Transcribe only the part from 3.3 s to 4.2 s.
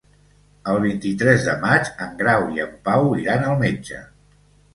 al metge.